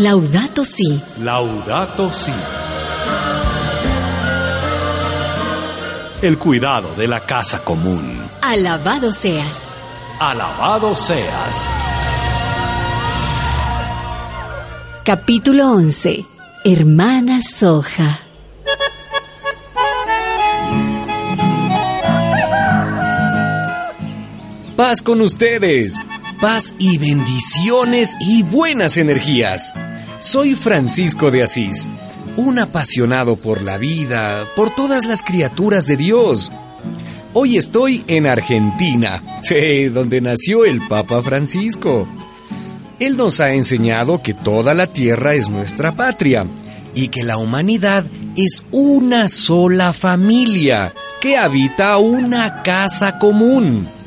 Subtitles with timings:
[0.00, 0.98] Laudato Si.
[1.18, 2.32] Laudato Si.
[6.22, 8.18] El cuidado de la casa común.
[8.40, 9.74] Alabado seas.
[10.18, 11.68] Alabado seas.
[15.04, 16.24] Capítulo 11.
[16.64, 18.20] Hermana Soja.
[24.76, 26.06] Paz con ustedes.
[26.40, 29.74] Paz y bendiciones y buenas energías.
[30.20, 31.90] Soy Francisco de Asís,
[32.38, 36.50] un apasionado por la vida, por todas las criaturas de Dios.
[37.34, 39.22] Hoy estoy en Argentina,
[39.92, 42.08] donde nació el Papa Francisco.
[42.98, 46.46] Él nos ha enseñado que toda la tierra es nuestra patria
[46.94, 53.99] y que la humanidad es una sola familia que habita una casa común.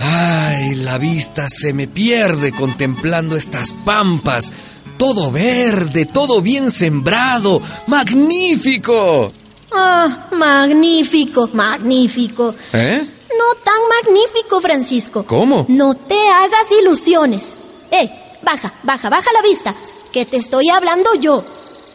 [0.00, 4.52] Ay, la vista se me pierde contemplando estas pampas.
[4.96, 7.60] Todo verde, todo bien sembrado.
[7.86, 9.32] ¡Magnífico!
[9.72, 12.54] Ah, magnífico, magnífico.
[12.72, 13.06] ¿Eh?
[13.36, 15.24] No tan magnífico, Francisco.
[15.26, 15.66] ¿Cómo?
[15.68, 17.54] No te hagas ilusiones.
[17.90, 18.08] Eh,
[18.42, 19.74] baja, baja, baja la vista,
[20.12, 21.44] que te estoy hablando yo.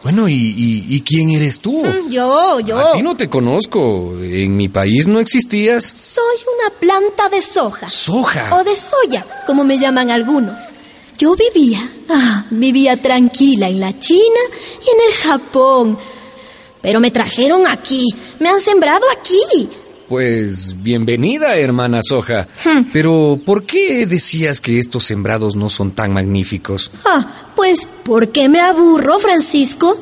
[0.02, 1.84] Bueno, ¿y, y, y quién eres tú?
[1.84, 2.78] Mm, Yo, yo.
[2.78, 4.14] A ti no te conozco.
[4.22, 5.84] En mi país no existías.
[5.84, 7.88] Soy una planta de soja.
[7.88, 8.56] Soja.
[8.56, 10.70] O de soya, como me llaman algunos.
[11.18, 14.40] Yo vivía, ah, vivía tranquila en la China
[14.82, 15.98] y en el Japón.
[16.80, 18.06] Pero me trajeron aquí,
[18.38, 19.68] me han sembrado aquí.
[20.10, 22.48] Pues bienvenida, hermana Soja.
[22.64, 22.86] Hmm.
[22.92, 26.90] Pero, ¿por qué decías que estos sembrados no son tan magníficos?
[27.04, 29.96] Ah, pues, ¿por qué me aburro, Francisco?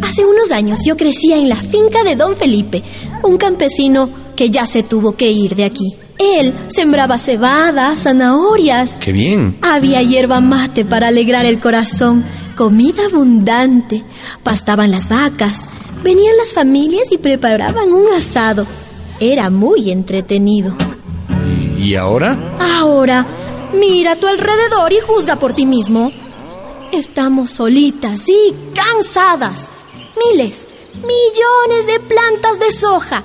[0.00, 2.84] Hace unos años yo crecía en la finca de don Felipe,
[3.24, 5.96] un campesino que ya se tuvo que ir de aquí.
[6.18, 8.94] Él sembraba cebada, zanahorias.
[9.00, 9.58] ¡Qué bien!
[9.60, 12.24] Había hierba mate para alegrar el corazón,
[12.56, 14.04] comida abundante.
[14.44, 15.66] Pastaban las vacas,
[16.02, 18.66] venían las familias y preparaban un asado.
[19.20, 20.74] Era muy entretenido.
[21.78, 22.56] ¿Y ahora?
[22.58, 23.26] Ahora,
[23.72, 26.12] mira a tu alrededor y juzga por ti mismo.
[26.92, 29.66] Estamos solitas y cansadas.
[30.32, 33.22] Miles, millones de plantas de soja.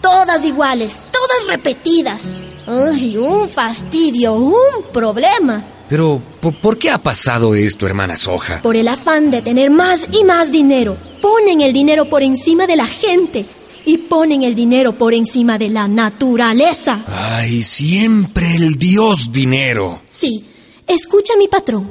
[0.00, 2.30] Todas iguales, todas repetidas.
[2.66, 5.62] Ay, un fastidio, un problema.
[5.88, 8.62] Pero, ¿por, por qué ha pasado esto, hermana Soja?
[8.62, 10.96] Por el afán de tener más y más dinero.
[11.24, 13.46] Ponen el dinero por encima de la gente.
[13.86, 17.02] Y ponen el dinero por encima de la naturaleza.
[17.08, 20.02] Ay, siempre el Dios dinero.
[20.06, 20.44] Sí,
[20.86, 21.88] escucha a mi patrón.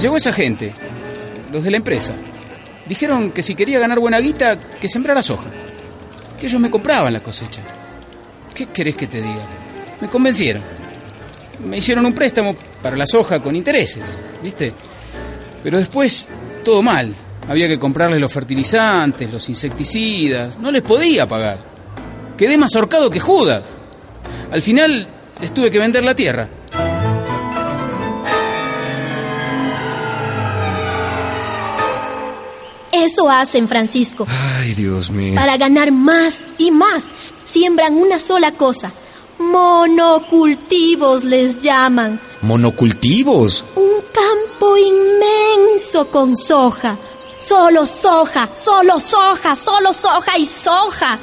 [0.00, 0.72] Llegó esa gente,
[1.50, 2.14] los de la empresa.
[2.86, 5.50] Dijeron que si quería ganar buena guita, que sembrara soja.
[6.38, 7.62] Que ellos me compraban la cosecha.
[8.54, 9.44] ¿Qué querés que te diga?
[10.00, 10.62] Me convencieron.
[11.68, 14.04] Me hicieron un préstamo para la soja con intereses,
[14.40, 14.72] ¿viste?
[15.64, 16.28] Pero después,
[16.64, 17.14] todo mal.
[17.48, 20.58] Había que comprarles los fertilizantes, los insecticidas.
[20.58, 21.74] No les podía pagar.
[22.36, 23.70] Quedé más ahorcado que Judas.
[24.50, 25.06] Al final,
[25.40, 26.48] les tuve que vender la tierra.
[32.90, 34.26] Eso hacen, Francisco.
[34.28, 35.34] Ay, Dios mío.
[35.34, 37.04] Para ganar más y más,
[37.44, 38.92] siembran una sola cosa.
[39.38, 42.18] Monocultivos les llaman.
[42.44, 43.64] ¿Monocultivos?
[43.74, 46.96] Un campo inmenso con soja.
[47.38, 51.18] Solo soja, solo soja, solo soja y soja.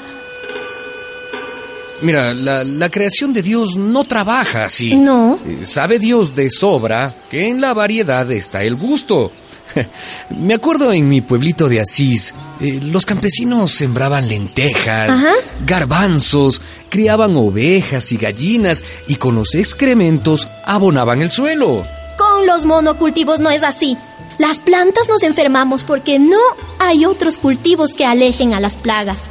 [2.01, 4.95] Mira, la, la creación de Dios no trabaja así.
[4.95, 5.39] No.
[5.45, 9.31] Eh, Sabe Dios de sobra que en la variedad está el gusto.
[10.31, 15.33] Me acuerdo en mi pueblito de Asís, eh, los campesinos sembraban lentejas, Ajá.
[15.65, 16.61] garbanzos,
[16.91, 21.84] criaban ovejas y gallinas y con los excrementos abonaban el suelo.
[22.18, 23.97] Con los monocultivos no es así.
[24.38, 26.40] Las plantas nos enfermamos porque no
[26.78, 29.30] hay otros cultivos que alejen a las plagas.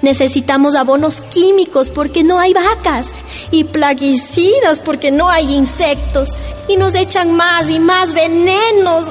[0.00, 3.06] Necesitamos abonos químicos porque no hay vacas
[3.52, 6.30] y plaguicidas porque no hay insectos
[6.68, 9.06] y nos echan más y más venenos.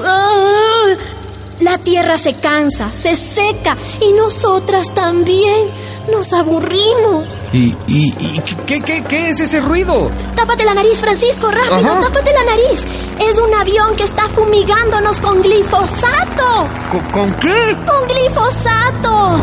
[1.60, 5.68] La tierra se cansa, se seca y nosotras también
[6.10, 7.40] nos aburrimos.
[7.52, 10.10] ¿Y, y, y ¿qué, qué, qué es ese ruido?
[10.34, 12.00] Tápate la nariz, Francisco, rápido, Ajá.
[12.00, 12.84] tápate la nariz.
[13.20, 16.68] Es un avión que está fumigándonos con glifosato.
[16.90, 17.76] ¿Con, con qué?
[17.86, 19.40] ¡Con glifosato!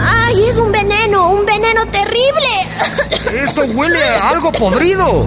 [0.00, 1.30] ¡Ay, es un veneno!
[1.30, 2.48] ¡Un veneno terrible!
[3.44, 5.26] Esto huele a algo podrido.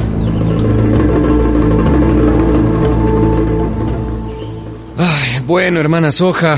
[4.97, 6.57] Ay, bueno, hermana Soja,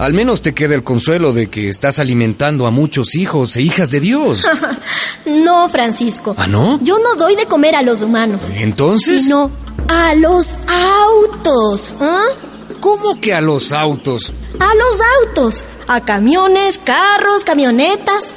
[0.00, 3.90] Al menos te queda el consuelo de que estás alimentando a muchos hijos e hijas
[3.90, 4.48] de Dios.
[5.26, 6.34] no, Francisco.
[6.38, 6.80] ¿Ah, no?
[6.82, 8.50] Yo no doy de comer a los humanos.
[8.54, 9.24] ¿Entonces?
[9.24, 9.50] Sino
[9.88, 11.96] a los autos.
[12.00, 12.28] ¿ah?
[12.80, 14.32] ¿Cómo que a los autos?
[14.58, 15.64] A los autos.
[15.86, 18.32] A camiones, carros, camionetas.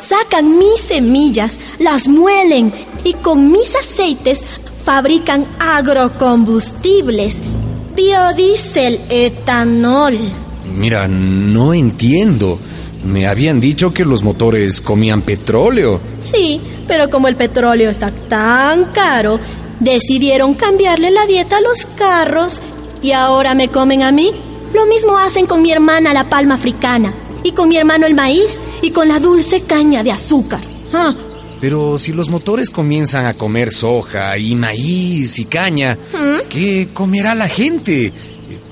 [0.00, 2.72] Sacan mis semillas, las muelen
[3.02, 4.44] y con mis aceites
[4.84, 7.42] fabrican agrocombustibles,
[7.96, 10.16] biodiesel, etanol.
[10.74, 12.58] Mira, no entiendo.
[13.04, 16.00] Me habían dicho que los motores comían petróleo.
[16.18, 19.40] Sí, pero como el petróleo está tan caro,
[19.80, 22.60] decidieron cambiarle la dieta a los carros
[23.02, 24.30] y ahora me comen a mí.
[24.74, 28.60] Lo mismo hacen con mi hermana la palma africana y con mi hermano el maíz
[28.82, 30.60] y con la dulce caña de azúcar.
[30.92, 31.14] Ah,
[31.60, 35.98] Pero si los motores comienzan a comer soja y maíz y caña,
[36.48, 38.12] ¿qué comerá la gente?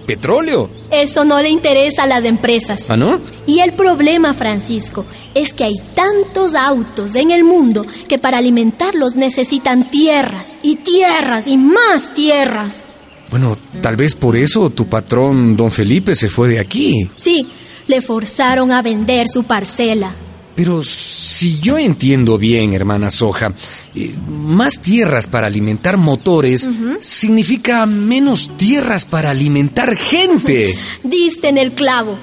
[0.07, 0.71] ¿Petróleo?
[0.91, 2.89] Eso no le interesa a las empresas.
[2.89, 3.21] ¿Ah, no?
[3.47, 5.05] Y el problema, Francisco,
[5.35, 11.47] es que hay tantos autos en el mundo que para alimentarlos necesitan tierras y tierras
[11.47, 12.87] y más tierras.
[13.31, 17.11] Bueno, tal vez por eso tu patrón, don Felipe, se fue de aquí.
[17.17, 17.47] Sí,
[17.87, 20.15] le forzaron a vender su parcela.
[20.59, 23.53] Pero si yo entiendo bien, hermana Soja,
[23.95, 26.69] eh, más tierras para alimentar motores
[27.01, 30.77] significa menos tierras para alimentar gente.
[31.05, 32.19] Diste en el clavo.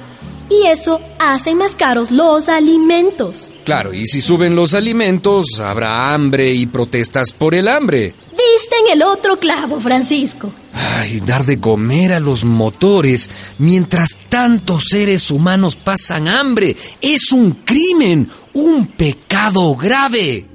[0.50, 3.54] Y eso hace más caros los alimentos.
[3.64, 8.16] Claro, y si suben los alimentos, habrá hambre y protestas por el hambre.
[8.32, 10.52] Diste en el otro clavo, Francisco.
[10.76, 17.52] Ay, dar de comer a los motores mientras tantos seres humanos pasan hambre es un
[17.64, 20.46] crimen, un pecado grave.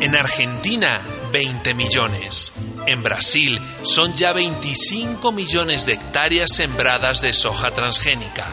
[0.00, 2.52] En Argentina, 20 millones.
[2.86, 8.46] En Brasil son ya 25 millones de hectáreas sembradas de soja transgénica.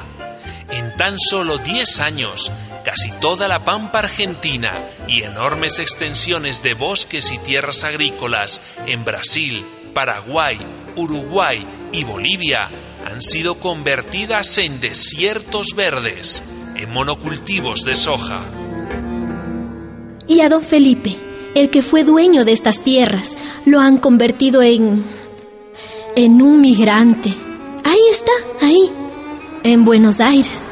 [0.72, 2.52] En tan solo 10 años,
[2.86, 4.74] casi toda la pampa argentina
[5.08, 9.66] y enormes extensiones de bosques y tierras agrícolas en Brasil,
[9.96, 10.60] Paraguay,
[10.96, 12.70] Uruguay y Bolivia
[13.04, 16.44] han sido convertidas en desiertos verdes,
[16.76, 18.42] en monocultivos de soja.
[20.28, 21.16] Y a don Felipe,
[21.56, 23.36] el que fue dueño de estas tierras,
[23.66, 25.04] lo han convertido en...
[26.16, 27.34] en un migrante.
[27.84, 28.92] Ahí está, ahí,
[29.64, 30.65] en Buenos Aires.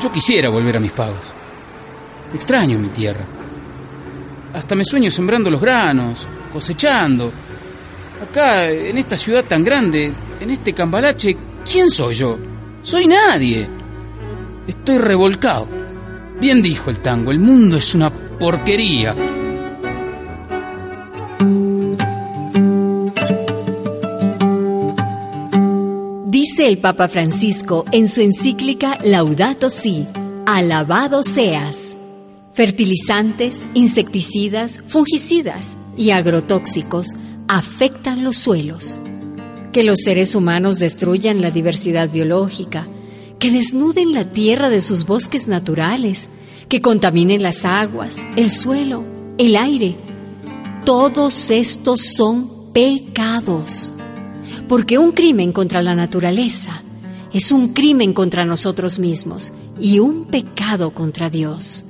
[0.00, 1.22] Yo quisiera volver a mis pagos.
[2.32, 3.26] Extraño mi tierra.
[4.54, 7.30] Hasta me sueño sembrando los granos, cosechando.
[8.22, 11.36] Acá, en esta ciudad tan grande, en este cambalache,
[11.70, 12.38] ¿quién soy yo?
[12.82, 13.68] Soy nadie.
[14.66, 15.68] Estoy revolcado.
[16.40, 19.14] Bien dijo el tango, el mundo es una porquería.
[26.60, 30.06] El Papa Francisco en su encíclica Laudato Si,
[30.44, 31.96] alabado seas.
[32.52, 37.14] Fertilizantes, insecticidas, fungicidas y agrotóxicos
[37.48, 39.00] afectan los suelos.
[39.72, 42.86] Que los seres humanos destruyan la diversidad biológica,
[43.38, 46.28] que desnuden la tierra de sus bosques naturales,
[46.68, 49.02] que contaminen las aguas, el suelo,
[49.38, 49.96] el aire.
[50.84, 53.94] Todos estos son pecados.
[54.68, 56.82] Porque un crimen contra la naturaleza
[57.32, 61.84] es un crimen contra nosotros mismos y un pecado contra Dios.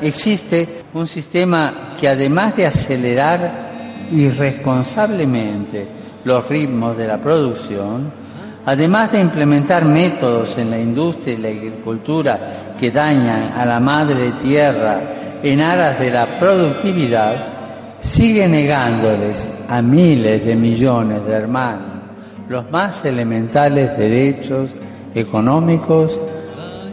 [0.00, 5.86] Existe un sistema que además de acelerar irresponsablemente
[6.24, 8.12] los ritmos de la producción,
[8.64, 14.32] además de implementar métodos en la industria y la agricultura que dañan a la madre
[14.42, 15.00] tierra
[15.42, 17.51] en aras de la productividad,
[18.02, 21.92] sigue negándoles a miles de millones de hermanos
[22.48, 24.70] los más elementales derechos
[25.14, 26.18] económicos,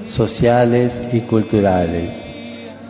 [0.10, 2.13] sociales y culturales.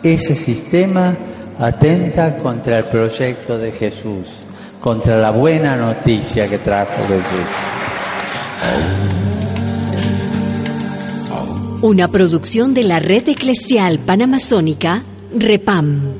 [0.02, 1.14] Ese sistema
[1.58, 4.28] atenta contra el proyecto de Jesús,
[4.80, 7.50] contra la buena noticia que trajo Jesús.
[11.82, 15.02] Una producción de la Red Eclesial Panamazónica,
[15.36, 16.19] REPAM.